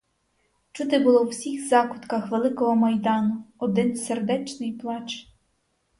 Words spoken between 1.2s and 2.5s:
в усіх закутках